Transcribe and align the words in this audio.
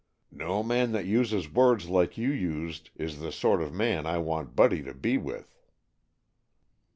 No 0.31 0.63
man 0.63 0.93
that 0.93 1.05
uses 1.05 1.53
words 1.53 1.87
like 1.87 2.17
you 2.17 2.31
used 2.31 2.89
is 2.95 3.19
the 3.19 3.31
sort 3.31 3.61
of 3.61 3.71
man 3.71 4.07
I 4.07 4.17
want 4.17 4.55
Buddy 4.55 4.81
to 4.81 4.95
be 4.95 5.19
with." 5.19 5.55